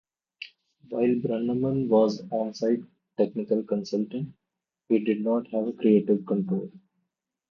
While 0.89 1.19
Brannaman 1.21 1.87
was 1.87 2.17
the 2.17 2.35
on-site 2.35 2.81
technical 3.17 3.61
consultant, 3.61 4.33
he 4.89 4.97
did 4.97 5.21
not 5.21 5.45
have 5.51 5.77
creative 5.77 6.25
control. 6.25 6.71